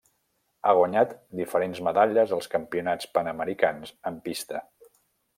Ha 0.67 0.71
guanyat 0.77 1.11
diferents 1.39 1.81
medalles 1.87 2.33
als 2.37 2.49
Campionats 2.55 3.09
Panamericans 3.17 3.93
en 4.13 4.17
pista. 4.29 4.63